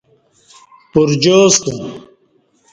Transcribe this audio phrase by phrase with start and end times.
[0.91, 1.75] پُرجاستہ